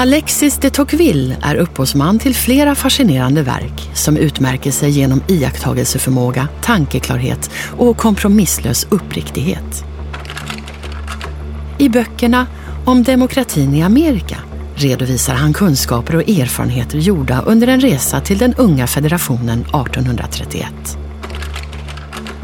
[0.00, 7.50] Alexis de Tocqueville är upphovsman till flera fascinerande verk som utmärker sig genom iakttagelseförmåga, tankeklarhet
[7.78, 9.84] och kompromisslös uppriktighet.
[11.78, 12.46] I böckerna
[12.84, 14.36] om demokratin i Amerika
[14.74, 21.09] redovisar han kunskaper och erfarenheter gjorda under en resa till den unga federationen 1831.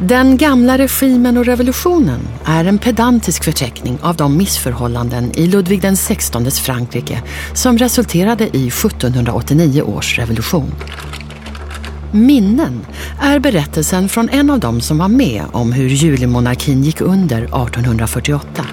[0.00, 6.60] Den gamla regimen och revolutionen är en pedantisk förteckning av de missförhållanden i Ludvig XVIs
[6.60, 7.22] Frankrike
[7.54, 10.72] som resulterade i 1789 års revolution.
[12.12, 12.86] Minnen
[13.20, 18.66] är berättelsen från en av dem som var med om hur julimonarkin gick under 1848.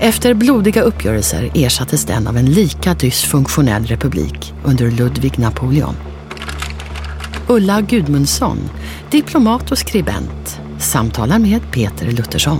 [0.00, 5.94] Efter blodiga uppgörelser ersattes den av en lika dysfunktionell republik under Ludvig Napoleon.
[7.46, 8.58] Ulla Gudmundsson,
[9.10, 12.58] diplomat och skribent, samtalar med Peter Luthersson.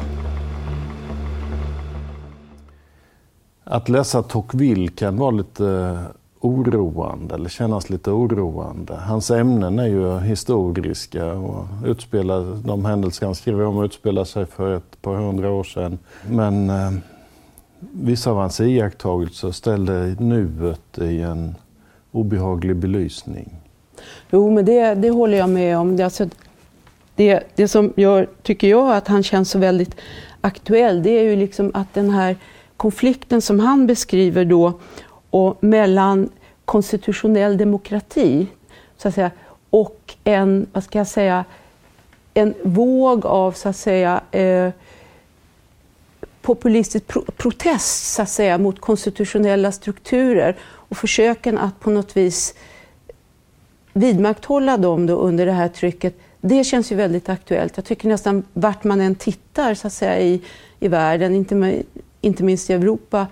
[3.64, 6.00] Att läsa Tocqueville kan vara lite eh,
[6.40, 8.94] oroande eller kännas lite oroande.
[8.94, 14.76] Hans ämnen är ju historiska och utspelar, de händelser han skriver om utspelar sig för
[14.76, 15.98] ett par hundra år sedan.
[16.28, 16.92] Men eh,
[17.92, 21.54] vissa av hans iakttagelser ställer nuet i en
[22.12, 23.59] obehaglig belysning.
[24.30, 25.96] Jo, men det, det håller jag med om.
[25.96, 26.28] Det, alltså,
[27.14, 29.96] det, det som gör, tycker jag, att han känns så väldigt
[30.40, 32.36] aktuell, det är ju liksom att den här
[32.76, 34.72] konflikten som han beskriver då,
[35.30, 36.28] och mellan
[36.64, 38.46] konstitutionell demokrati,
[38.96, 39.30] så att säga,
[39.70, 41.44] och en, vad ska jag säga,
[42.34, 44.70] en våg av, så att säga, eh,
[46.42, 52.54] populistisk pro protest, så att säga, mot konstitutionella strukturer och försöken att på något vis
[53.92, 57.72] vidmakthålla dem då under det här trycket, det känns ju väldigt aktuellt.
[57.76, 60.40] Jag tycker nästan vart man än tittar så att säga, i,
[60.80, 61.82] i världen, inte,
[62.20, 63.26] inte minst i Europa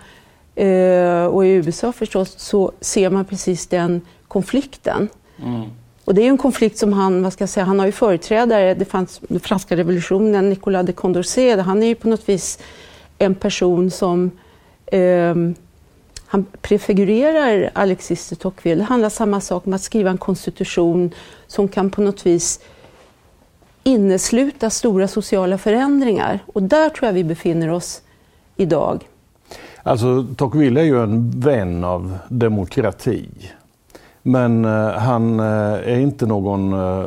[0.55, 5.09] eh, och i USA förstås, så ser man precis den konflikten.
[5.45, 5.63] Mm.
[6.05, 8.75] Och det är en konflikt som han, vad ska jag säga, han har ju företrädare,
[8.75, 12.59] det fanns den franska revolutionen, Nicolas de Condorcet, han är ju på något vis
[13.19, 14.31] en person som
[14.87, 15.35] eh,
[16.31, 18.83] han prefigurerar Alexis de Tocqueville.
[18.83, 21.11] Det handlar samma sak om att skriva en konstitution
[21.47, 22.61] som kan på något vis
[23.83, 26.39] innesluta stora sociala förändringar.
[26.47, 28.03] Och där tror jag vi befinner oss
[28.57, 29.09] idag.
[29.83, 33.29] Alltså Tocqueville är ju en vän av demokrati.
[34.23, 35.47] Men eh, han eh,
[35.93, 37.07] är inte någon eh,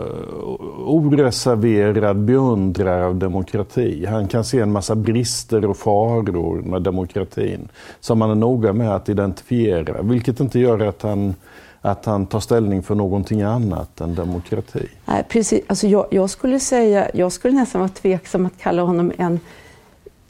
[0.86, 4.06] oreserverad beundrare av demokrati.
[4.06, 7.70] Han kan se en massa brister och faror med demokratin
[8.00, 10.02] som han är noga med att identifiera.
[10.02, 11.36] Vilket inte gör att han,
[11.82, 14.88] att han tar ställning för någonting annat än demokrati.
[15.06, 15.62] Nej, precis.
[15.68, 19.40] Alltså jag, jag skulle säga, jag skulle nästan vara tveksam att kalla honom en,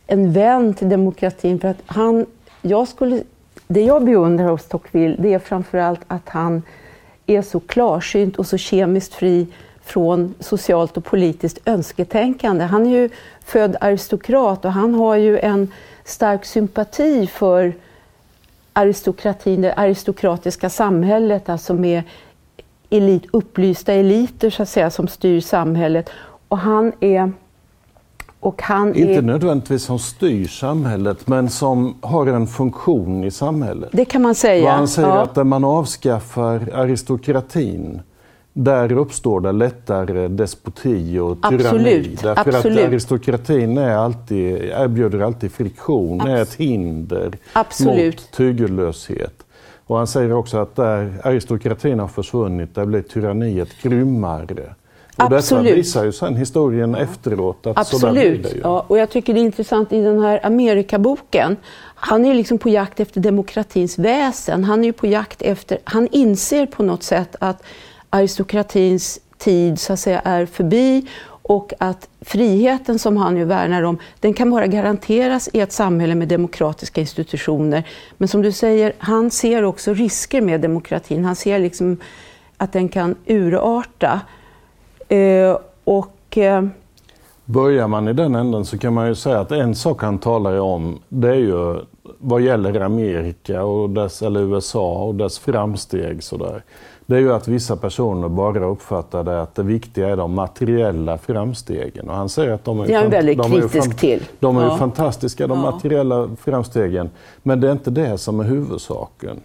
[0.08, 1.60] en vän till demokratin.
[1.60, 2.26] För att han,
[2.62, 3.24] jag skulle,
[3.74, 6.62] det jag beundrar hos Tocqueville det är framförallt att han
[7.26, 9.48] är så klarsynt och så kemiskt fri
[9.84, 12.66] från socialt och politiskt önsketänkande.
[12.66, 13.10] Han är ju
[13.46, 15.72] född aristokrat och han har ju en
[16.04, 17.74] stark sympati för
[18.74, 22.04] aristokratin, det aristokratiska samhället, alltså med
[22.90, 26.10] elit, upplysta eliter så att säga, som styr samhället.
[26.48, 27.32] Och han är
[28.42, 29.22] och han Inte är...
[29.22, 33.90] nödvändigtvis som styr samhället, men som har en funktion i samhället.
[33.94, 34.64] Det kan man säga.
[34.64, 35.22] Och han säger ja.
[35.22, 38.02] att när man avskaffar aristokratin,
[38.54, 41.68] där uppstår det lättare despoti och tyranni.
[41.68, 42.22] Absolut.
[42.22, 42.80] Därför Absolut.
[42.80, 48.16] att aristokratin är alltid, erbjuder alltid friktion, Abs är ett hinder Absolut.
[48.16, 49.44] mot tygellöshet.
[49.88, 54.76] Och han säger också att där aristokratin har försvunnit, där blir tyranniet grymmare.
[55.18, 55.64] Och Absolut.
[55.64, 58.56] detta visar ju sen historien efteråt att Absolut.
[58.56, 58.60] ju.
[58.64, 61.58] Ja, och jag tycker det är intressant i den här Amerikaboken.
[61.96, 64.64] Han är liksom på jakt efter demokratins väsen.
[64.64, 67.64] Han är på jakt efter, han inser på något sätt att
[68.10, 71.08] aristokratins tid så att säga är förbi
[71.44, 76.16] och att friheten som han ju värnar om, den kan bara garanteras i ett samhälle
[76.16, 77.84] med demokratiska institutioner.
[78.18, 81.26] Men som du säger, han ser också risker med demokratin.
[81.26, 81.98] Han ser liksom
[82.58, 84.22] att den kan urarta.
[85.12, 86.64] Eh, och, eh,
[87.46, 90.60] Börjar man i den änden så kan man ju säga att en sak han talar
[90.60, 91.80] om, det är ju
[92.18, 96.24] vad gäller Amerika och dess, eller USA och dess framsteg.
[96.24, 96.64] Sådär.
[97.06, 101.18] det är ju att vissa personer bara uppfattar det att det viktiga är de materiella
[101.18, 102.10] framstegen.
[102.10, 104.24] Och han säger att de är, det är väldigt de kritisk är, till.
[104.40, 104.78] De är ja.
[104.78, 105.72] fantastiska, de Ja.
[105.72, 107.10] materiella framstegen.
[107.44, 109.40] Men det är inte det som är huvudsaken.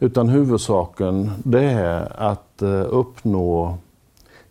[0.00, 3.78] Utan huvudsaken det är att eh, uppnå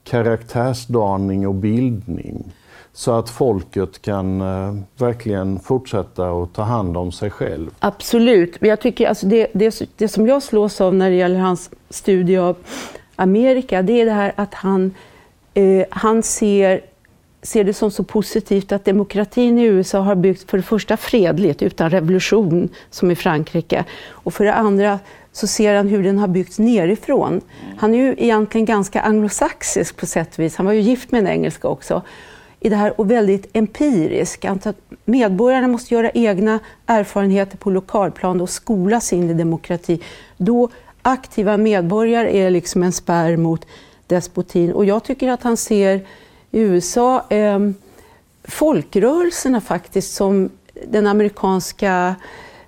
[0.08, 2.54] karaktärsdaning och bildning.
[2.94, 7.70] Så att folket kan eh, verkligen fortsätta att ta hand om sig själv.
[7.80, 8.62] Absolut.
[8.62, 11.70] Men jag tycker alltså det, det, det som jag slås av när det gäller hans
[11.90, 12.56] studie av
[13.16, 14.94] Amerika, det är det här att han,
[15.54, 16.82] eh, han ser,
[17.48, 21.62] ser det som så positivt att demokratin i USA har byggts för det första fredligt,
[21.62, 23.86] utan revolution, som i Frankrike.
[24.10, 25.00] Och för det andra
[25.32, 27.42] så ser han hur den har byggts nerifrån.
[27.78, 30.56] Han är ju egentligen ganska anglosaxisk på sätt och vis.
[30.56, 32.02] Han var ju gift med en engelska också
[32.60, 34.46] i det här och väldigt empirisk.
[34.46, 34.68] Att
[35.06, 40.02] medborgarna måste göra egna erfarenheter på lokalplan och skolas in i demokrati.
[40.38, 40.70] Då
[41.02, 43.66] aktiva medborgare är liksom en spärr mot
[44.08, 44.74] despotin.
[44.74, 46.02] Och jag tycker att han ser
[46.52, 47.60] i USA eh,
[48.44, 50.50] folkrörelserna faktiskt som
[50.88, 52.16] den amerikanska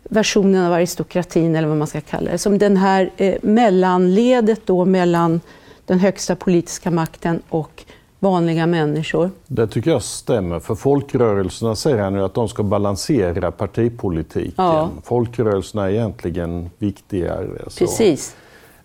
[0.04, 2.38] versionen av aristokratin, eller vad man ska kalla det.
[2.38, 5.42] Som den här eh, mellanledet då mellan
[5.86, 7.84] den högsta politiska makten och
[8.20, 9.31] vanliga människor.
[9.48, 14.54] Det tycker jag stämmer, för folkrörelserna säger han ju att de ska balansera partipolitiken.
[14.58, 14.90] Ja.
[15.04, 17.48] Folkrörelserna är egentligen viktigare.
[17.68, 17.86] Så.
[17.86, 18.36] Precis.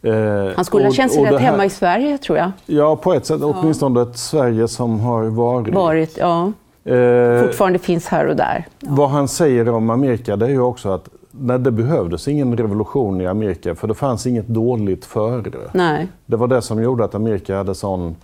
[0.05, 2.51] Eh, Han skulle ha känt sig rätt här- hemma i Sverige, tror jag.
[2.67, 3.41] Ja, på ett sätt.
[3.43, 5.75] Åtminstone ett Sverige som har varit.
[5.75, 6.53] Varit, ja.
[6.85, 8.67] Eh, Fortfarande finns här och där.
[8.81, 13.21] Vad han säger om Amerika det är ju också att när det behövdes ingen revolution
[13.21, 15.51] i Amerika för det fanns inget dåligt före.
[15.73, 16.09] Nej.
[16.27, 18.17] Det var det som gjorde att Amerika hade sån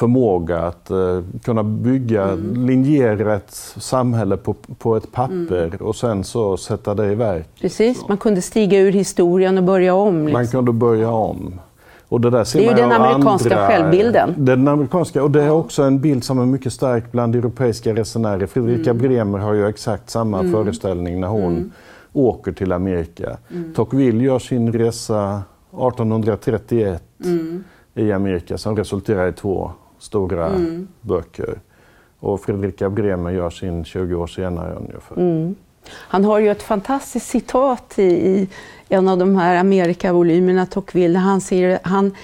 [0.00, 2.66] förmåga att eh, kunna bygga, Mm.
[2.66, 5.76] linjera ett samhälle på, på ett papper Mm.
[5.80, 7.48] och sen så sätta det i verk.
[7.60, 10.14] Precis, man kunde stiga ur historien och börja om.
[10.18, 10.32] Liksom.
[10.32, 11.60] Man kunde börja om.
[12.08, 14.34] Och det, där ser Det är ju den amerikanska andra, självbilden.
[14.36, 18.46] Den amerikanska, och det är också en bild som är mycket stark bland europeiska resenärer.
[18.46, 19.02] Fredrika Mm.
[19.02, 21.72] Bremer har ju exakt samma föreställning när hon
[22.12, 23.36] åker till Amerika.
[23.50, 23.74] Mm.
[23.74, 25.42] Tocqueville gör sin resa
[25.72, 27.64] 1831 Mm.
[27.94, 29.70] i Amerika som resulterar i två
[30.00, 30.88] stora Mm.
[31.00, 31.60] böcker.
[32.20, 35.16] Och Fredrika Bremer gör sin 20 år senare ungefär.
[35.16, 35.54] Mm.
[35.92, 38.48] Han har ju ett fantastiskt citat i, i
[38.88, 42.14] en av de här Amerikavolymerna, Tocqueville, där han, säger, han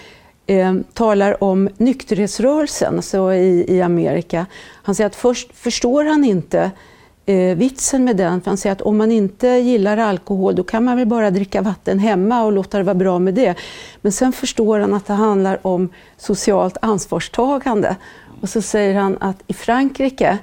[0.47, 4.47] eh, talar om nykterhetsrörelsen alltså i, i Amerika.
[4.83, 6.71] Han säger att först förstår han inte
[7.27, 10.85] eh, vitsen med den, för han säger att om man inte gillar alkohol då kan
[10.85, 13.55] man väl bara dricka vatten hemma och låta det vara bra med det.
[14.01, 17.97] Men sen förstår han att det handlar om socialt ansvarstagande.
[18.41, 20.39] Och så säger han att i Frankrike,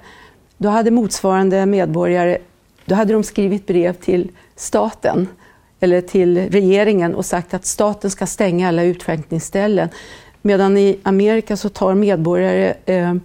[0.58, 2.38] då hade motsvarande medborgare
[2.86, 5.28] då hade de skrivit brev till staten
[5.80, 9.90] eller till regeringen och sagt att staten ska stänga alla utskänkningsställen.
[10.42, 13.16] Medan i Amerika så tar medborgare eh,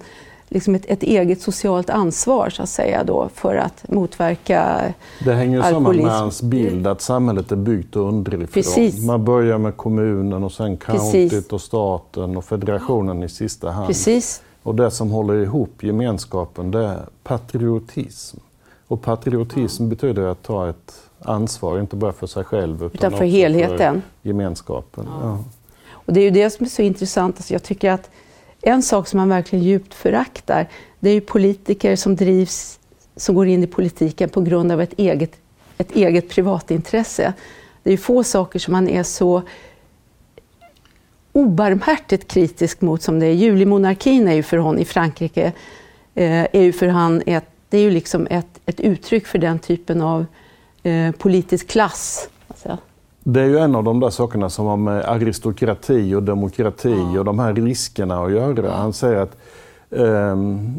[0.48, 4.92] liksom ett, ett eget socialt ansvar så att säga då för att motverka
[5.24, 6.06] Det hänger ju samman alkoholism.
[6.06, 8.52] med hans bild att samhället är byggt underifrån.
[8.62, 9.04] Precis.
[9.04, 11.12] Man börjar med kommunen och sen Precis.
[11.30, 13.86] countyt och staten och federationen i sista hand.
[13.86, 14.42] Precis.
[14.62, 18.38] Och det som håller ihop gemenskapen det är patriotism.
[18.88, 23.16] Och patriotism betyder att ta ett ansvar, inte bara för sig själv utan, Utan för
[23.16, 24.02] också helheten.
[24.22, 25.06] för gemenskapen.
[25.22, 25.38] Ja.
[25.90, 27.36] Och det är ju det som är så intressant.
[27.36, 28.10] Alltså jag tycker att
[28.62, 30.68] en sak som man verkligen djupt föraktar,
[31.00, 32.78] det är ju politiker som drivs,
[33.16, 35.32] som går in i politiken på grund av ett eget,
[35.78, 37.32] ett eget privatintresse.
[37.82, 39.42] Det är ju få saker som man är så
[41.32, 43.32] obarmhärtigt kritisk mot som det är.
[43.32, 45.52] Julimonarkin är ju för honom i Frankrike,
[46.14, 49.58] eh, är ju för han ett, det är ju liksom ett, ett uttryck för den
[49.58, 50.26] typen av
[50.82, 52.28] eh, politisk klass.
[53.30, 57.24] Det är ju en av de där sakerna som har med aristokrati och demokrati och
[57.24, 58.70] de här riskerna att göra.
[58.70, 59.36] Han säger att
[59.90, 60.74] ehm,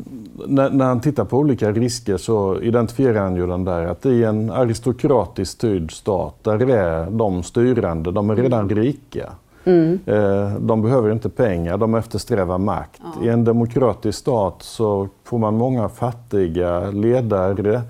[0.48, 4.24] när, när han tittar på olika risker så identifierar han ju den där att i
[4.24, 9.30] en aristokratiskt styrd stat där är de styrande, de är redan rika.
[10.06, 13.02] Eh, De behöver inte pengar, de eftersträvar makt.
[13.24, 17.82] I en demokratisk stat så får man många fattiga ledare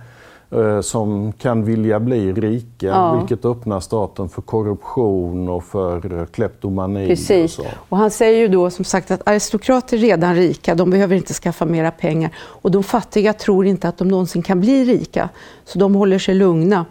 [0.82, 3.16] som kan vilja bli rika, Ja.
[3.20, 7.08] vilket öppnar staten för korruption och för eh, kleptomani.
[7.08, 7.60] Precis.
[7.60, 7.66] Och.
[7.90, 11.34] Och han säger ju då som sagt att aristokrater är redan rika, de behöver inte
[11.34, 12.32] skaffa mera pengar.
[12.38, 15.30] Och de fattiga tror inte att de någonsin kan bli rika,
[15.66, 16.86] så de håller sig lugna.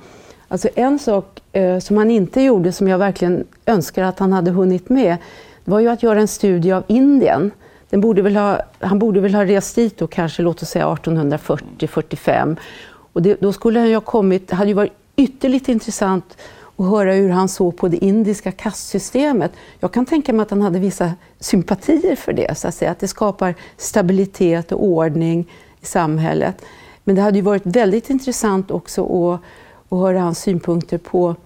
[0.49, 4.50] Alltså en sak eh, som han inte gjorde, som jag verkligen önskar att han hade
[4.50, 5.17] hunnit med,
[5.65, 7.50] det var ju att göra en studie av Indien.
[7.91, 12.57] Borde ha, han borde väl ha rest dit då kanske, låt oss säga 1840-45.
[13.19, 16.37] Och det, då skulle han ju ha kommit, det hade ju varit ytterligt intressant
[16.77, 19.53] att höra hur han såg på det indiska kastsystemet.
[19.81, 22.99] Jag kan tänka mig att han hade vissa sympatier för det, så att, säga, att
[22.99, 26.65] det skapar stabilitet och ordning i samhället.
[27.05, 29.41] Men det hade ju varit väldigt intressant också att,
[29.89, 31.37] att höra hans synpunkter på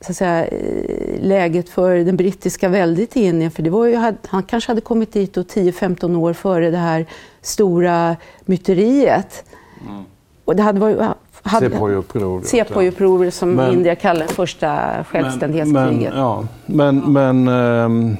[0.00, 3.50] så att säga, eh, läget för den brittiska väldet i Indien.
[3.50, 7.06] För det var ju, han kanske hade kommit dit 10-15 år före det här
[7.40, 9.44] stora myteriet.
[9.88, 10.04] Mm.
[10.48, 10.98] Och det hade varit,
[11.60, 12.46] Sepoy-upproret.
[12.46, 16.12] Sepoy-upproret som men, Indien kallar första självständighetskriget.
[16.12, 18.16] Men, ja, men, men ähm,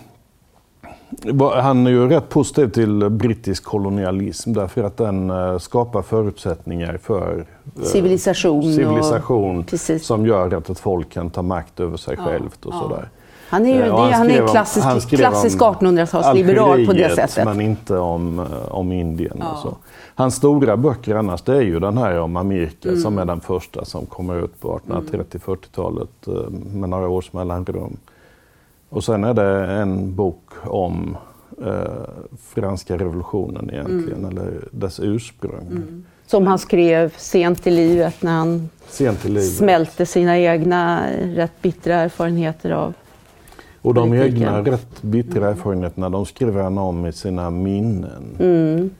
[1.54, 7.46] han är ju rätt positiv till brittisk kolonialism därför att den äh, skapar förutsättningar för
[7.76, 12.24] äh, civilisation, civilisation och, som gör att ett folk kan ta makt över sig ja,
[12.24, 12.80] självt och ja.
[12.80, 13.08] sådär.
[13.48, 17.44] Han är ju eh, han, han är en klassisk, klassisk 1800-talsliberal på det sättet.
[17.44, 19.36] men inte om, om Indien.
[19.40, 19.52] Ja.
[19.52, 19.76] Och så.
[20.14, 23.00] Hans stora böcker annars det är ju den här om Amerika mm.
[23.00, 26.52] som är den första som kommer ut på 1830-40-talet mm.
[26.80, 27.96] med några års mellanrum.
[28.88, 31.16] Och sen är det en bok om
[31.66, 31.72] eh,
[32.54, 34.30] franska revolutionen egentligen, mm.
[34.30, 35.66] eller dess ursprung.
[35.70, 36.04] Mm.
[36.26, 38.68] Som han skrev sent i livet när han
[39.42, 42.94] smälte sina egna rätt bittra erfarenheter av
[43.82, 48.36] Och de egna rätt bittra erfarenheterna, de skriver han om i sina minnen.
[48.38, 48.90] Mm.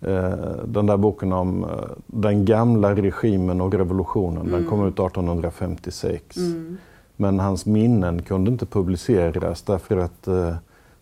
[0.00, 1.70] Eh, den där boken om eh,
[2.06, 4.52] den gamla regimen och revolutionen, mm.
[4.52, 6.36] den kom ut 1856.
[6.36, 6.78] Mm.
[7.16, 10.54] Men hans minnen kunde inte publiceras därför att eh,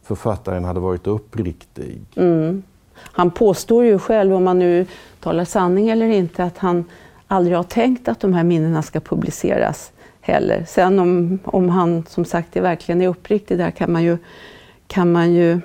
[0.03, 2.01] författaren hade varit uppriktig.
[2.17, 2.63] Mm.
[2.95, 4.87] Han påstår ju själv, om man nu
[5.21, 6.85] talar sanning eller inte, att han
[7.27, 9.93] aldrig har tänkt att de här minnena ska publiceras
[10.33, 10.65] heller.
[10.69, 14.19] Sen om, om han som sagt är verkligen är uppriktig där kan man ju,
[14.87, 15.61] kan man ju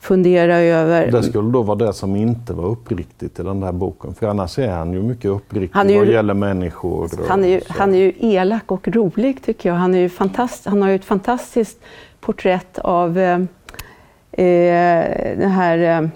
[0.00, 1.10] fundera över...
[1.10, 4.14] Det skulle då vara det som inte var uppriktigt i den där boken.
[4.14, 7.10] För annars är han ju mycket uppriktig han är ju, vad gäller människor.
[7.28, 9.76] Han är, ju, han är ju elak och rolig tycker jag.
[9.76, 11.78] Han, är ju fantast, han har ju ett fantastiskt
[12.20, 13.40] porträtt av eh,
[14.32, 16.08] eh den här eh,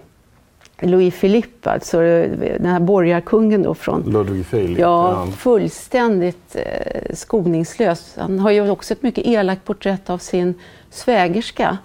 [0.83, 4.03] Louis Philippe, alltså den här borgarkungen då från...
[4.03, 4.81] Ludwig Philippe.
[4.81, 8.15] Ja, fullständigt eh, skoningslös.
[8.19, 10.55] Han har ju också ett mycket elakt porträtt av sin
[10.91, 11.79] svägerska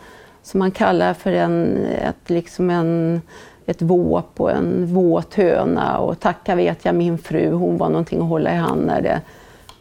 [0.44, 3.22] som man kallar för en, ett, liksom en,
[3.66, 5.98] ett våp och en våt höna.
[5.98, 9.22] Och tacka vet jag min fru, hon var någonting att hålla i hand när det,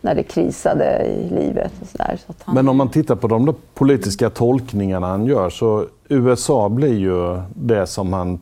[0.01, 1.73] när det krisade i livet.
[1.81, 2.19] Och så där.
[2.27, 2.55] Så han...
[2.55, 7.87] Men om man tittar på de politiska tolkningarna han gör så USA blir ju det
[7.87, 8.41] som han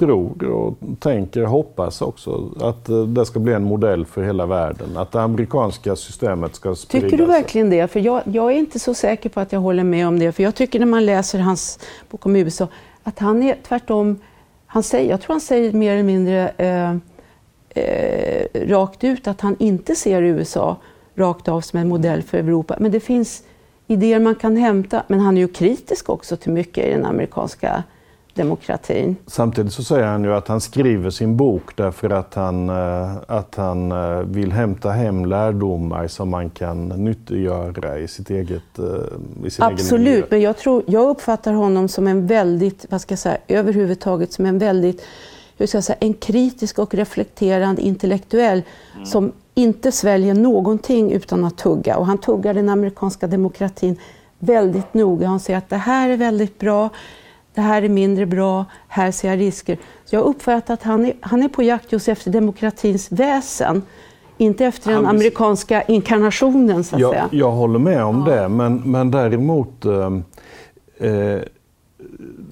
[0.00, 4.96] tror och tänker, hoppas också att eh, det ska bli en modell för hela världen.
[4.96, 7.88] Att det amerikanska systemet ska sprida Tycker du verkligen det?
[7.88, 10.32] För jag, jag, är inte så säker på att jag håller med om det.
[10.32, 11.78] För jag tycker när man läser hans
[12.10, 12.68] bok om USA
[13.02, 14.18] att han är tvärtom,
[14.66, 16.90] han säger, jag tror han säger mer eller mindre eh,
[17.84, 20.76] eh, rakt ut att han inte ser USA
[21.14, 22.76] rakt av som en modell för Europa.
[22.78, 23.42] Men det finns
[23.86, 25.02] idéer man kan hämta.
[25.06, 27.82] Men han är ju kritisk också till mycket i den amerikanska
[28.40, 29.16] demokratin.
[29.26, 33.54] Samtidigt så säger han ju att han skriver sin bok därför att han, eh, att
[33.54, 38.84] han eh, vill hämta hem lärdomar som man kan nyttiggöra i sitt eget eh,
[39.46, 43.12] i sin Absolut, egen men jag, tror, jag uppfattar honom som en väldigt, vad ska
[43.12, 45.02] jag säga, överhuvudtaget som en väldigt,
[45.56, 48.62] hur ska jag säga, en kritisk och reflekterande intellektuell
[48.94, 49.06] mm.
[49.06, 51.96] som inte sväljer någonting utan att tugga.
[51.96, 53.96] Och han tuggar den amerikanska demokratin
[54.38, 55.28] väldigt noga.
[55.28, 56.90] Han säger att det här är väldigt bra,
[57.60, 59.78] det här är mindre bra, här ser jag risker.
[60.04, 63.82] Så jag uppfattar att han är, han är på jakt just efter demokratins väsen.
[64.36, 67.28] Inte efter den amerikanska inkarnationen så att jag, säga.
[67.32, 68.34] Jag håller med om ja.
[68.34, 70.12] det, men, men däremot eh,
[71.10, 71.40] eh,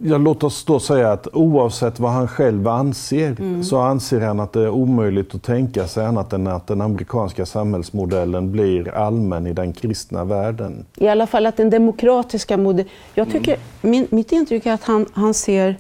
[0.02, 3.64] Ja, låt oss då säga att oavsett vad han själv anser mm.
[3.64, 7.46] så anser han att det är omöjligt att tänka sig annat än att den amerikanska
[7.46, 10.86] samhällsmodellen blir allmän i den kristna världen.
[10.96, 12.92] I alla fall att den demokratiska modellen...
[13.14, 13.60] Jag tycker, mm.
[13.80, 15.76] min, mitt intryck är att han, han ser...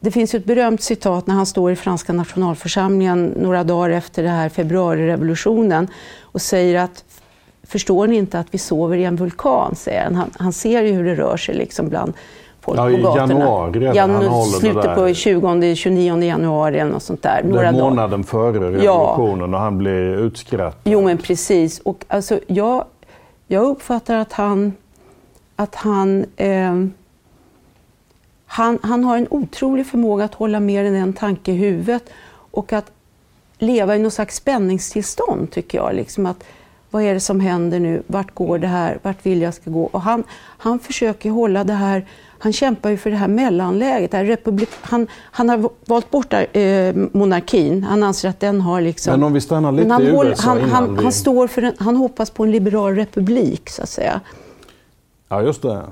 [0.00, 4.32] Det finns ett berömt citat när han står i franska nationalförsamlingen några dagar efter den
[4.32, 5.88] här februarirevolutionen
[6.20, 7.04] och säger att
[7.62, 9.74] Förstår ni inte att vi sover i en vulkan?
[9.74, 10.14] säger han.
[10.14, 12.12] Han, han ser ju hur det rör sig liksom bland
[12.60, 13.34] folk ja, på gatorna.
[13.34, 17.42] Januari redan, Jan, han slutet på 20-29 januari eller något sånt där.
[17.44, 19.56] Några Den månaden före revolutionen ja.
[19.56, 20.80] och han blir utskrattad.
[20.84, 21.80] Jo men precis.
[21.80, 22.84] Och alltså, jag,
[23.46, 24.72] jag uppfattar att han,
[25.56, 26.84] att han, eh,
[28.46, 32.10] han, han har en otrolig förmåga att hålla mer än en tanke i huvudet
[32.50, 32.90] och att
[33.58, 35.94] leva i något slags spänningstillstånd tycker jag.
[35.94, 36.44] Liksom att,
[36.90, 38.02] vad är det som händer nu?
[38.06, 38.98] Vart går det här?
[39.02, 39.84] Vart vill jag ska gå?
[39.84, 40.24] Och han,
[40.58, 42.06] han försöker hålla det här,
[42.42, 44.10] han kämpar ju för det här mellanläget.
[44.10, 47.82] Det här republik, han, han har valt bort där, eh, monarkin.
[47.82, 49.12] Han anser att den har liksom...
[49.12, 51.02] Men om vi stannar lite han, i USA han, innan han, vi...
[51.02, 54.20] han, står för en, han hoppas på en liberal republik, så att säga.
[55.28, 55.82] Ja, just det.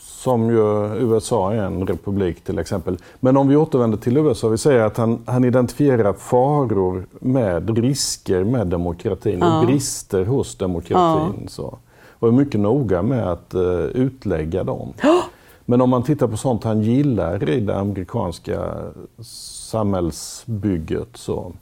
[0.00, 2.98] Som ju USA är en republik till exempel.
[3.20, 8.44] Men om vi återvänder till USA, vi säger att han, han identifierar faror med risker
[8.44, 9.60] med demokratin Ja.
[9.60, 11.48] och brister hos demokratin.
[11.48, 11.78] Så.
[12.18, 14.92] Och är mycket noga med att uh, utlägga dem.
[15.64, 18.74] Men om man tittar på sånt han gillar i det amerikanska
[19.70, 21.52] samhällsbygget så,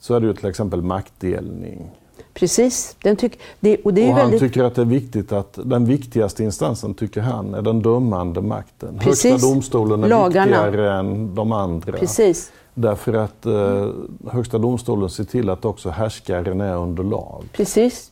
[0.00, 1.90] så är det ju till exempel maktdelning.
[2.34, 2.96] Precis.
[3.02, 4.40] Den tyck, det, och det och han väldigt...
[4.40, 8.98] tycker att det är viktigt att den viktigaste instansen, tycker han, är den dömande makten.
[8.98, 9.30] Precis.
[9.30, 10.46] Högsta domstolen är Lagarna.
[10.46, 11.92] viktigare än de andra.
[11.92, 12.52] Precis.
[12.74, 13.88] Därför att eh,
[14.30, 17.44] Högsta domstolen ser till att också härskaren är under lag.
[17.52, 18.10] Precis.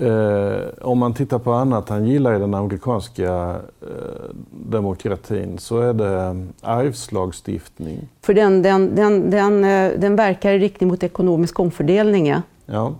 [0.00, 5.92] Eh, om man tittar på annat han gillar i den amerikanska eh, demokratin så är
[5.92, 8.08] det arvslagstiftning.
[8.22, 12.26] För den, den, den, den, eh, den verkar i riktning mot ekonomisk omfördelning.
[12.26, 12.42] Ja.
[12.66, 12.94] Ja.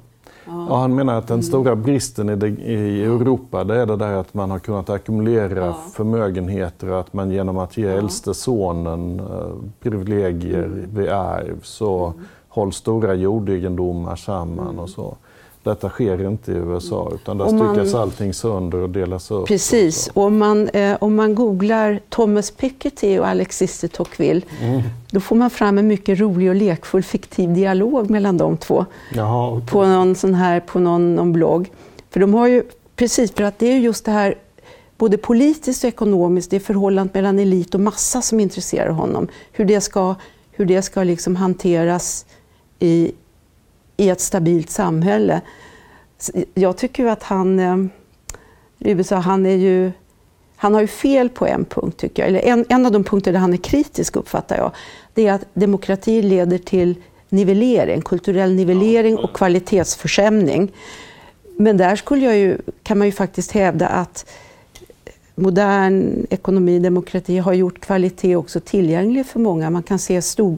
[0.47, 4.13] Ja, han menar att den stora bristen i, det, i Europa det är det där
[4.13, 9.71] att man har kunnat ackumulera förmögenheter och att man genom att ge äldste sonen eh,
[9.81, 12.13] privilegier vid arv så
[12.49, 15.17] hålls stora jordegendomar samman och så.
[15.71, 19.47] Detta sker inte i USA utan där man- styckas allting sönder och delas upp.
[19.47, 20.07] Precis.
[20.09, 20.21] och så.
[20.21, 24.83] Och om man, eh, om man googlar Thomas Piketty och Alexis de Tocqueville Mm.
[25.11, 28.87] då får man fram en mycket rolig och lekfull fiktiv dialog mellan de två.
[29.15, 29.67] Jaha, okej.
[29.69, 31.71] på någon sån här på någon, någon blogg.
[32.11, 32.63] För de har ju,
[32.97, 34.35] precis, för att det är ju just det här
[34.99, 39.29] både politiskt och ekonomiskt, det är förhållandet mellan elit och massa som intresserar honom.
[39.53, 40.15] Hur det ska,
[40.53, 42.27] hur det ska liksom hanteras
[42.79, 43.13] i,
[43.97, 45.41] i ett stabilt samhälle.
[46.55, 47.77] Jag tycker att han, eh,
[48.79, 49.93] USA, han är ju
[50.57, 52.29] han har ju fel på en punkt, tycker jag.
[52.29, 54.71] Eller en, en av de punkter där han är kritisk, uppfattar jag,
[55.15, 56.95] det är att demokrati leder till
[57.29, 60.73] nivellering, kulturell nivellering och kvalitetsförsämring.
[61.57, 64.27] Men där skulle jag ju, kan man ju faktiskt hävda att
[65.35, 69.71] modern ekonomi, demokrati har gjort kvalitet också tillgänglig för många.
[69.71, 70.57] Man kan se stor,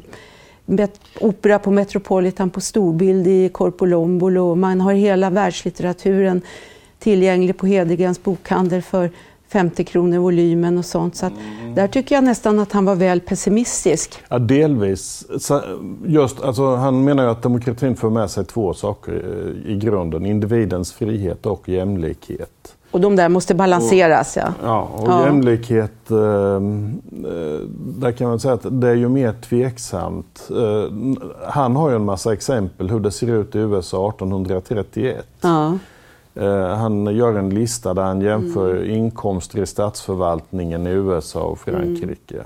[1.21, 4.55] opera på Metropolitan på storbild i Corpolombolo.
[4.55, 6.43] Man har hela världslitteraturen
[6.99, 9.11] tillgänglig på Hedegrens bokhandel för
[9.49, 11.17] 50 kronor volymen och sånt.
[11.17, 11.33] Så att
[11.75, 14.23] där tycker jag nästan att han var väl pessimistisk.
[14.29, 15.27] Ja, delvis.
[16.07, 20.27] Just, alltså, han menar ju att demokratin för med sig två saker eh, i grunden.
[20.27, 22.58] Individens frihet och jämlikhet.
[22.91, 24.37] Och de där måste balanseras.
[24.37, 24.53] Ja.
[24.63, 25.25] Ja, och Ja.
[25.27, 26.61] jämlikhet, eh, eh,
[27.99, 30.49] där kan man säga att det är ju mer tveksamt.
[30.51, 30.93] Eh,
[31.49, 35.27] han har ju en massa exempel hur det ser ut i USA 1831.
[35.41, 35.79] Ja.
[36.35, 42.37] Eh, Han gör en lista där han jämför inkomster i statsförvaltningen i USA och Frankrike.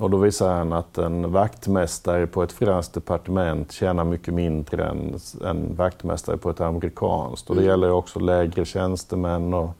[0.00, 5.14] Och då visar han att en vaktmästare på ett franskt departement tjänar mycket mindre än
[5.44, 7.50] en vaktmästare på ett amerikanskt.
[7.50, 9.70] Och det gäller ju också lägre tjänstemän och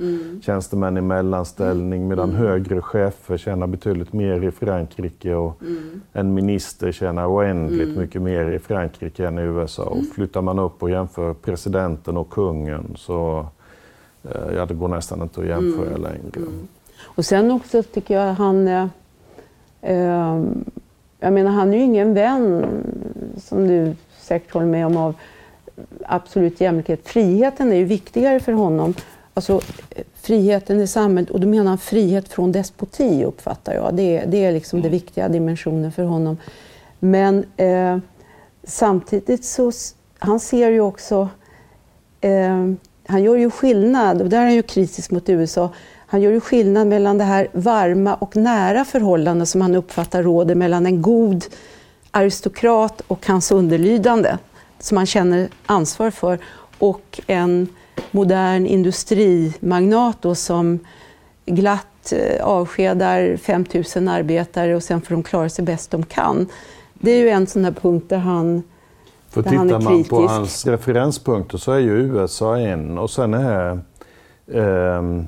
[0.42, 5.60] tjänstemän i mellanställning medan högre chefer tjänar betydligt mer i Frankrike och
[6.12, 9.82] en minister tjänar oändligt mycket mer i Frankrike än i USA.
[9.82, 13.46] Och flyttar man upp och jämför presidenten och kungen så
[14.22, 16.50] eh, ja, det går nästan inte att jämföra längre.
[17.02, 18.90] Och sen också tycker jag han...
[19.82, 19.96] Eh,
[20.36, 20.42] eh,
[21.20, 22.64] jag menar, han är ju ingen vän,
[23.36, 25.14] som du säkert håller med om, av
[26.04, 27.08] absolut jämlikhet.
[27.08, 28.94] Friheten är ju viktigare för honom.
[29.34, 29.60] Alltså
[30.14, 33.94] friheten i samhället, och då menar han frihet från despoti, uppfattar jag.
[33.94, 36.36] Det, är- det är liksom den viktiga dimensionen för honom.
[36.98, 37.98] Men eh,
[38.64, 39.72] samtidigt så,
[40.18, 41.28] han ser ju också
[42.20, 42.72] eh,
[43.10, 45.70] han gör ju skillnad, och där är han ju kritisk mot USA,
[46.06, 50.54] han gör ju skillnad mellan det här varma och nära förhållande som han uppfattar råder
[50.54, 51.44] mellan en god
[52.10, 54.38] aristokrat och hans underlydande,
[54.78, 56.38] som han känner ansvar för,
[56.78, 57.68] och en
[58.10, 60.78] modern industrimagnat då, som
[61.46, 63.64] glatt eh, avskedar 5
[63.96, 66.46] 000 arbetare och sen får de klara sig bäst de kan.
[66.94, 68.62] Det är ju en sån här punkt där han
[69.30, 73.34] för han tittar är man på hans referenspunkter så är ju USA en och sen
[73.34, 73.80] är
[74.52, 75.24] ehm,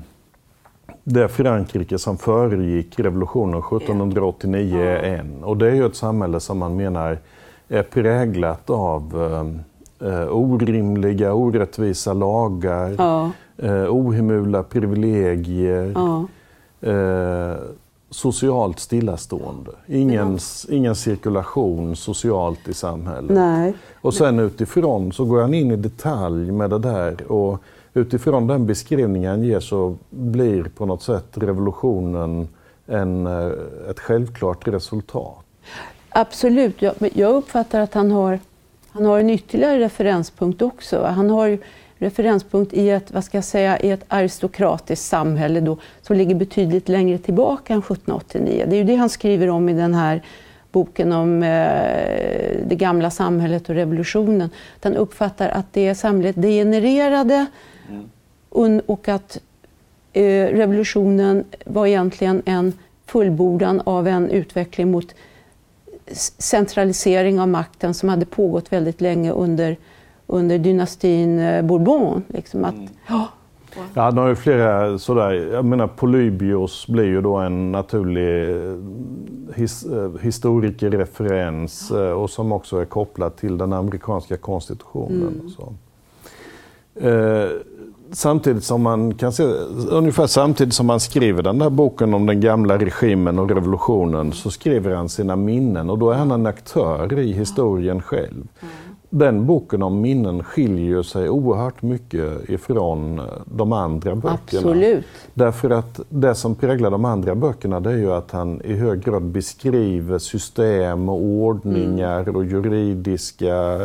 [1.03, 5.43] det Frankrike som föregick revolutionen 1789 är en.
[5.43, 7.17] Och det är ju ett samhälle som man menar
[7.67, 9.59] är präglat av ehm,
[10.11, 15.91] eh, orimliga, orättvisa lagar, Ja, eh, ohemula privilegier.
[15.95, 16.25] ja.
[16.89, 17.55] Eh,
[18.13, 19.71] socialt stillastående.
[19.87, 23.31] Ingen, ingen cirkulation socialt i samhället.
[23.31, 23.73] Nej.
[24.01, 28.65] Och sen utifrån så går han in i detalj med det där och utifrån den
[28.65, 32.47] beskrivningen han ger så blir på något sätt revolutionen
[32.85, 33.51] en, eh,
[33.89, 35.45] ett självklart resultat.
[36.09, 36.81] Absolut.
[36.81, 38.39] Jag, jag uppfattar att han har,
[38.89, 41.03] han har en ytterligare referenspunkt också.
[41.03, 41.57] Han har
[41.97, 46.89] referenspunkt i ett, vad ska jag säga, i ett aristokratiskt samhälle då, som ligger betydligt
[46.89, 48.65] längre tillbaka än 1789.
[48.67, 50.21] Det är ju det han skriver om i den här
[50.71, 51.49] boken om eh,
[52.67, 54.49] det gamla samhället och revolutionen.
[54.83, 57.45] Han uppfattar att det samhället degenererade
[57.89, 58.81] mm.
[58.85, 59.39] och att
[60.13, 62.73] eh, revolutionen var egentligen en
[63.05, 65.15] fullbordan av en utveckling mot
[66.37, 69.77] centralisering av makten som hade pågått väldigt länge under,
[70.33, 72.23] under dynastin eh, Bourbon.
[72.27, 72.89] Liksom att, mm.
[73.07, 73.27] ja,
[73.93, 78.75] Ja, han har ju flera sådär, jag menar Polybios blir ju då en naturlig eh,
[79.55, 85.33] his, eh, historikerreferens och som också är kopplad till den amerikanska konstitutionen.
[85.39, 85.49] Mm.
[85.49, 85.73] så.
[86.95, 87.49] Eh,
[88.11, 89.43] samtidigt som man kan se,
[89.89, 94.51] ungefär samtidigt som han skriver den där boken om den gamla regimen och revolutionen så
[94.51, 98.47] skriver han sina minnen och då är han en aktör i historien själv.
[99.15, 104.39] Den boken om minnen skiljer sig oerhört mycket ifrån de andra böckerna.
[104.43, 105.05] Absolut.
[105.33, 109.03] Därför att det som präglar de andra böckerna det är ju att han i hög
[109.03, 112.35] grad beskriver system och ordningar mm.
[112.35, 113.79] och juridiska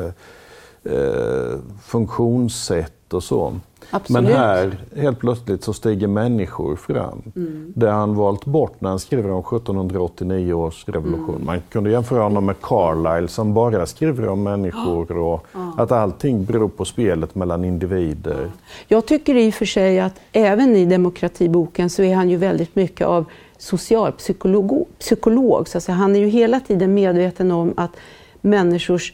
[0.85, 3.55] eh, funktionssätt och så.
[3.91, 4.23] Absolut.
[4.23, 7.23] Men här, helt plötsligt, så stiger människor fram.
[7.37, 7.73] Mm.
[7.77, 11.35] Det han valt bort när han skriver om 1789 års revolution.
[11.35, 11.47] Mm.
[11.47, 15.75] Man kunde jämföra honom med Carlyle som bara skriver om människor och ja.
[15.77, 18.51] att allting beror på spelet mellan individer.
[18.89, 22.77] Jag tycker i och för sig att även i demokratiboken så är han ju väldigt
[22.77, 23.25] mycket av
[23.59, 24.87] socialpsykolog.
[24.99, 25.97] Psykolog, så att säga.
[25.97, 27.97] Han är ju hela tiden medveten om att
[28.41, 29.13] människors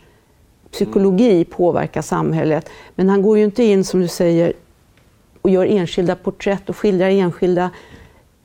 [0.74, 2.68] psykologi påverkar samhället.
[2.94, 4.52] Men han går ju inte in, som du säger,
[5.42, 7.70] och gör enskilda porträtt och skildrar enskilda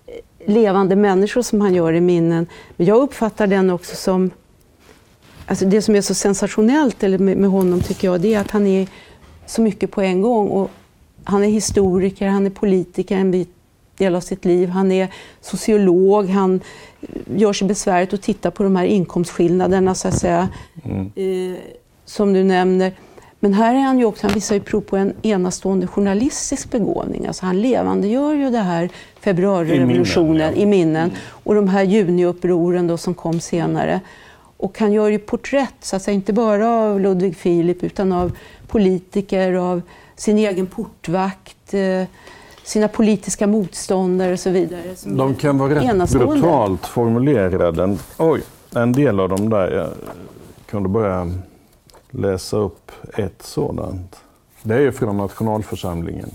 [0.08, 2.48] eh, levande människor som han gör i minnen.
[2.78, 4.32] Men jag uppfattar den också som...
[5.46, 8.88] Alltså det som är så sensationellt med, honom tycker jag, det är att han är
[9.46, 10.48] så mycket på en gång.
[10.48, 10.70] Och
[11.24, 13.46] han är historiker, han är politiker en
[13.98, 14.70] del av sitt liv.
[14.70, 15.08] Han är
[15.42, 16.62] sociolog, han
[17.36, 20.50] gör sig besväret att titta på de här inkomstskillnaderna så att säga.
[20.84, 21.12] Mm.
[22.10, 22.94] Eh, som du nämner.
[23.42, 27.28] Men här är han ju också, han visar ju prov på en enastående journalistisk begåvning.
[27.28, 30.62] Alltså han levandegör ju det här februarirevolutionen i minnen, ja.
[30.62, 31.12] i minnen
[31.44, 34.02] och de här juniupproren då som kom senare.
[34.58, 38.32] Och han gör ju porträtt, så att säga, inte bara av Ludvig Filip utan av
[38.68, 39.82] politiker, av
[40.16, 42.04] sin egen portvakt, eh,
[42.64, 44.96] sina politiska motståndare och så vidare.
[45.06, 47.98] De kan vara rätt brutalt formulerade.
[48.18, 48.42] Oj,
[48.76, 49.90] en del av dem där, jag
[50.66, 51.32] kunde börja
[52.10, 54.24] läsa upp ett sådant.
[54.64, 56.30] Det är från nationalförsamlingen.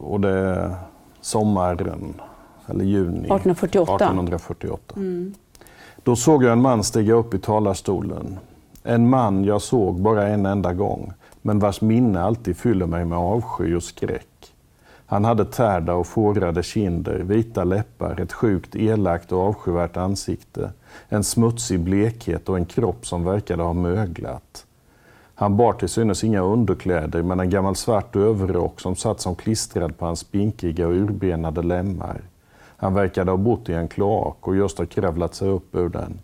[0.00, 0.74] Och det är
[1.20, 2.20] sommaren,
[2.66, 3.94] eller juni 1848.
[3.94, 4.94] 1848.
[4.96, 5.34] Mm.
[6.02, 8.38] Då såg jag en man stiga upp i talarstolen.
[8.82, 13.18] En man jag såg bara en enda gång, men vars minne alltid fyller mig med
[13.18, 14.29] avsky och skräck.
[15.10, 20.72] Han hade tärda och fårade kinder, vita läppar, ett sjukt, elakt och avskyvärt ansikte,
[21.08, 24.66] en smutsig blekhet och en kropp som verkade ha möglat.
[25.34, 29.98] Han bar till synes inga underkläder, men en gammal svart överrock som satt som klistrad
[29.98, 32.20] på hans spinkiga och urbenade lemmar.
[32.76, 36.18] Han verkade ha bott i en kloak och just ha kravlat sig upp ur den.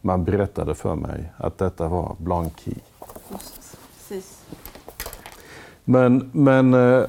[0.00, 2.74] Man berättade för mig att detta var Blanqui.
[4.08, 4.42] Precis.
[5.88, 7.04] Men, men eh,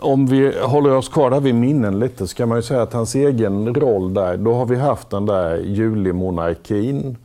[0.00, 2.92] om vi håller oss kvar där vid minnen lite så kan man ju säga att
[2.92, 7.16] hans egen roll där, då har vi haft den där julimonarkin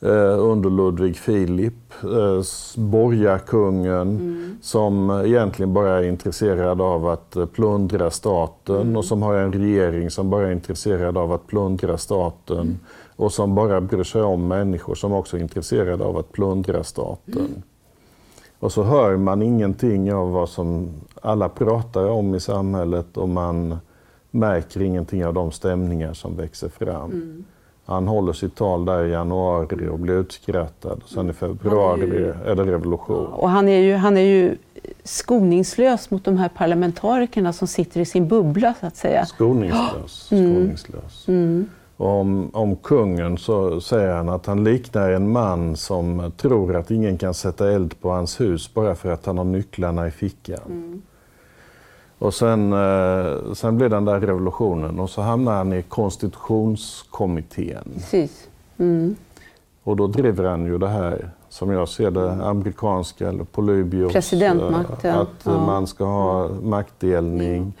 [0.00, 2.42] eh, under Ludvig Filip, eh,
[2.76, 4.58] borgarkungen mm.
[4.62, 8.96] som egentligen bara är intresserad av att eh, plundra staten mm.
[8.96, 12.78] och som har en regering som bara är intresserad av att plundra staten mm.
[13.16, 17.62] och som bara bryr sig om människor som också är intresserade av att plundra staten.
[18.60, 18.66] Mm.
[18.66, 20.88] Och så hör man ingenting av vad som
[21.22, 23.78] alla pratar om i samhället och man
[24.30, 27.10] märker ingenting av de stämningar som växer fram.
[27.10, 27.44] Mm.
[27.84, 31.02] Han håller sitt tal där i januari och blir utskrattad.
[31.06, 33.26] Sen i februari är, ju, är, det revolution.
[33.26, 34.56] Och han är, ju, han är ju
[35.04, 39.26] skoningslös mot de här parlamentarikerna som sitter i sin bubbla så att säga.
[39.26, 40.32] Skoningslös.
[40.32, 40.54] Mm.
[40.54, 41.28] skoningslös.
[41.28, 41.68] Mm.
[42.00, 47.18] Om, om kungen så säger han att han liknar en man som tror att ingen
[47.18, 50.60] kan sätta eld på hans hus bara för att han har nycklarna i fickan.
[50.66, 51.02] Mm.
[52.18, 57.90] Och sen, eh, sen blev den där revolutionen och så hamnade han i konstitutionskommittén.
[57.94, 58.48] Precis.
[58.78, 59.16] Mm.
[59.82, 64.12] Och då driver han ju det här, som jag ser det, amerikanska eller Polybios.
[64.12, 65.14] Presidentmakten.
[65.14, 65.50] Att ja.
[65.50, 65.66] Mm.
[65.66, 67.72] man ska ha maktdelning.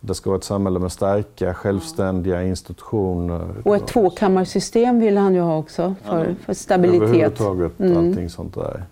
[0.00, 3.46] Det ska vara ett samhälle med starka, självständiga institutioner.
[3.64, 7.02] Och ett tvåkammarsystem ville han ju ha också för, för stabilitet.
[7.02, 7.96] Överhuvudtaget Mm.
[7.96, 8.84] allting sånt där.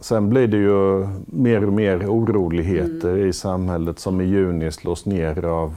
[0.00, 5.44] Sen blir det ju mer och mer oroligheter i samhället som i juni slås ner
[5.44, 5.74] av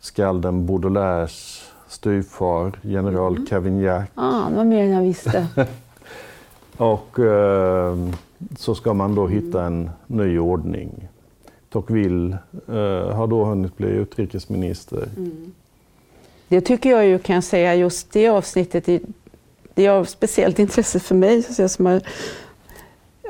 [0.00, 4.04] skalden Baudelaires styvfar, general Cavignac.
[4.14, 5.46] Ah, det var mer än jag visste.
[6.76, 7.96] Och eh,
[8.58, 11.08] så ska man då hitta en ny ordning.
[11.70, 15.08] Tocqueville eh, har då hunnit bli utrikesminister.
[16.48, 19.00] Det tycker jag ju, kan jag säga, just det avsnittet, är-
[19.74, 22.00] det är av speciellt intresse för mig så att säga, som har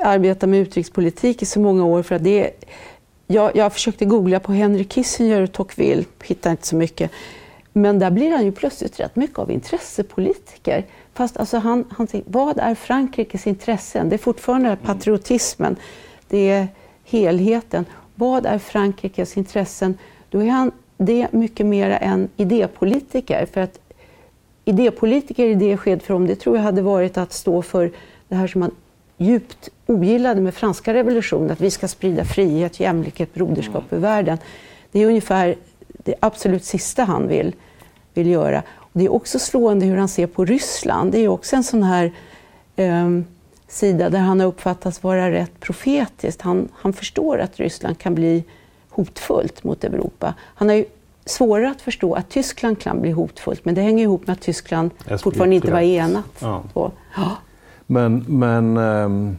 [0.03, 2.03] arbetat med utrikespolitik i så många år.
[2.03, 2.51] För att det är,
[3.27, 7.11] jag, jag försökte googla på Henry Kissinger och Tocqueville, hittade inte så mycket.
[7.73, 10.85] Men där blir han ju plötsligt rätt mycket av intressepolitiker.
[11.13, 14.09] Fast alltså han, han säger, vad är Frankrikes intressen?
[14.09, 15.75] Det är fortfarande patriotismen,
[16.27, 16.67] det är
[17.05, 17.85] helheten.
[18.21, 19.97] Vad är Frankrikes intressen?
[20.29, 23.45] Då är han det mycket mer än idépolitiker.
[23.45, 23.79] För att
[24.65, 27.91] idépolitiker i det skedet för honom, det tror jag hade varit att stå för
[28.27, 28.71] det här som han
[29.17, 34.37] djupt ogillade med franska revolutionen, att vi ska sprida frihet, jämlikhet, broderskap i världen.
[34.91, 35.55] Det är ungefär
[35.87, 37.55] det absolut sista han vill,
[38.13, 38.63] vill göra.
[38.75, 41.11] Och det är också slående hur han ser på Ryssland.
[41.11, 42.11] Det är också en sån här
[42.75, 43.25] ehm,
[43.71, 46.41] sida där han har uppfattats vara rätt profetiskt.
[46.41, 48.43] Han, han förstår att Ryssland kan bli
[48.89, 50.33] hotfullt mot Europa.
[50.39, 50.85] Han har ju
[51.25, 54.91] svårare att förstå att Tyskland kan bli hotfullt, men det hänger ihop med att Tyskland
[55.23, 56.25] fortfarande inte var enat.
[56.39, 56.63] Ja.
[56.73, 56.91] Ja.
[57.87, 59.37] Men, men ehm,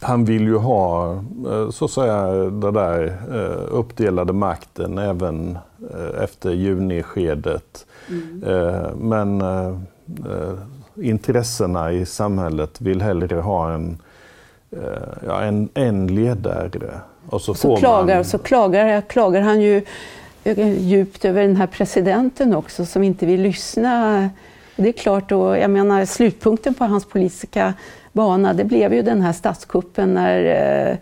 [0.00, 1.12] han vill ju ha
[1.46, 5.58] eh, så att säga den där eh, uppdelade makten även
[5.94, 7.86] eh, efter juniskedet.
[8.46, 9.42] Eh, Men
[11.02, 13.98] intressena i samhället vill hellre ha en,
[14.70, 14.78] eh,
[15.26, 17.00] ja, en, en ledare.
[17.28, 19.82] Och så, Så, klagar, man, så klagar, klagar han ju
[20.44, 24.30] eh, djupt över den här presidenten också som inte vill lyssna.
[24.76, 27.74] Det är klart, och jag menar slutpunkten på hans politiska
[28.12, 30.44] bana det blev ju den här statskuppen när
[30.90, 30.96] eh,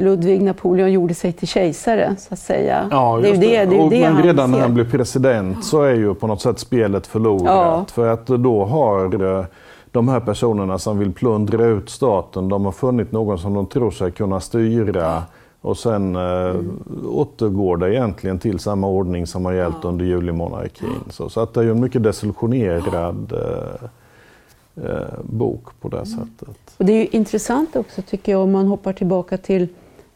[0.00, 2.88] Ludvig Napoleon gjorde sig till kejsare, så att säga.
[2.90, 4.84] Ja, det är ju just det, det, är och, det men redan när han blir
[4.84, 7.44] president så är ju på något sätt spelet förlorat.
[7.44, 7.84] Ja.
[7.92, 9.44] För att då har eh,
[9.90, 13.90] de här personerna som vill plundra ut staten, de har funnit någon som de tror
[13.90, 15.22] sig kunna styra.
[15.60, 16.54] Och sen eh,
[17.08, 21.00] återgår det egentligen till samma ordning som har gällt under julimonarkin.
[21.10, 23.88] Så, så att det är ju en mycket desillusionerad eh,
[24.84, 26.74] eh, bok på det sättet.
[26.76, 29.68] Och det är ju intressant också tycker jag om man hoppar tillbaka till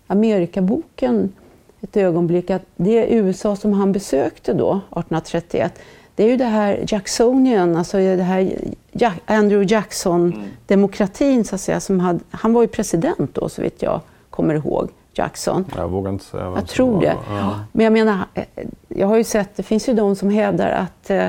[0.06, 1.32] Amerikaboken
[1.80, 5.78] ett ögonblick att det USA som han besökte då, 1831,
[6.14, 8.52] det är ju det här Jacksonian, alltså det här
[8.92, 11.80] Ja- Andrew Jackson-demokratin så att säga.
[11.80, 15.64] Som hade, han var ju president då så vitt jag kommer ihåg, Jackson.
[15.76, 17.16] Jag vågar inte säga vem Jag tror var det.
[17.28, 17.60] Ja.
[17.72, 18.44] Men jag menar, eh,
[18.88, 21.28] jag har ju sett, det finns ju de som hävdar att eh,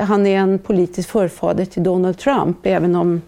[0.00, 3.22] han är en politisk förfader till Donald Trump, även om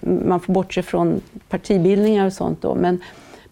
[0.00, 2.74] man får bortse från partibildningar och sånt då.
[2.74, 3.00] Men,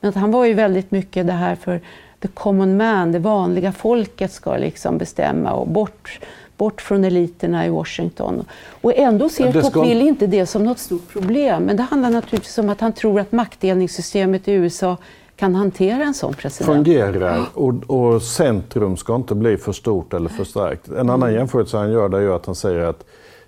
[0.00, 1.80] men han var ju väldigt mycket det här för
[2.20, 6.20] the common man, det vanliga folket ska liksom bestämma och bort,
[6.56, 8.44] bort från eliterna i Washington.
[8.80, 11.62] Och ändå ser Ja, Tocqueville inte det som något stort problem.
[11.62, 14.96] Men det handlar naturligtvis om att han tror att maktdelningssystemet i USA
[15.38, 16.74] kan hantera en sån president.
[16.86, 20.88] fungerar och, och centrum ska inte bli för stort eller för starkt.
[20.88, 21.10] En Mm.
[21.10, 23.04] annan jämförelse han gör är ju att han säger att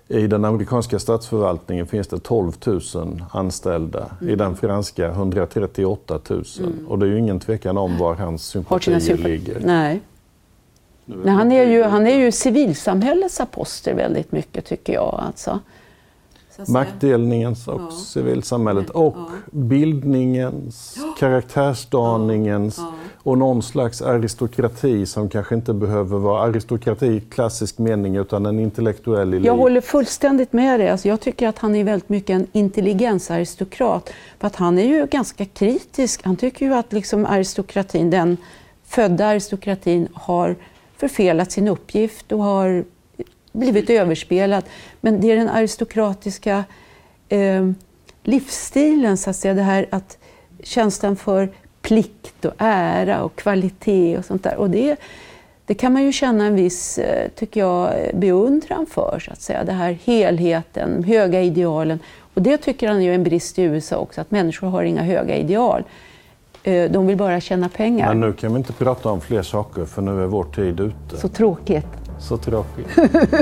[0.07, 2.81] i den amerikanska statsförvaltningen finns det 12 000
[3.31, 4.05] anställda.
[4.21, 4.33] Mm.
[4.33, 6.43] I den franska 138 000.
[6.87, 9.29] Och det är ju ingen tvekan om var hans sympatier sympatier.
[9.37, 9.59] ligger.
[9.59, 10.01] Nej.
[11.05, 15.21] Nej, han, är ju, han är ju civilsamhällets apostel väldigt mycket tycker jag.
[15.27, 15.59] Alltså.
[16.69, 17.91] Maktdelningens och Ja.
[17.91, 18.99] civilsamhället Ja.
[18.99, 19.15] och
[19.51, 22.93] bildningens, karaktärsdaningens Ja.
[23.23, 28.59] och någon slags aristokrati som kanske inte behöver vara aristokrati i klassisk mening utan en
[28.59, 29.45] intellektuell elit.
[29.45, 30.89] Jag håller fullständigt med dig.
[30.89, 34.09] Alltså, jag tycker att han är väldigt mycket en intelligensaristokrat.
[34.39, 36.21] För att han är ju ganska kritisk.
[36.23, 38.37] Han tycker ju att liksom aristokratin, den
[38.85, 40.55] födda aristokratin har
[40.97, 42.83] förfelat sin uppgift och har
[43.51, 44.63] blivit överspelad.
[45.01, 46.63] Men det är den aristokratiska
[47.29, 47.71] eh,
[48.23, 50.17] livsstilen, så att säga, det här att
[50.63, 51.49] känslan för
[51.81, 54.55] plikt och ära och kvalitet och sånt där.
[54.55, 54.99] Och det,
[55.65, 59.63] det kan man ju känna en viss, eh, tycker jag, beundran för, så att säga.
[59.63, 61.99] Det här helheten, höga idealen.
[62.33, 65.35] Och det tycker han är en brist i USA också, att människor har inga höga
[65.35, 65.83] ideal.
[66.63, 68.07] Eh, de vill bara tjäna pengar.
[68.07, 71.17] Men nu kan vi inte prata om fler saker för nu är vår tid ute.
[71.17, 71.87] Så tråkigt.
[72.21, 72.87] Så tråkigt.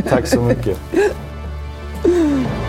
[0.09, 0.79] Tack så mycket.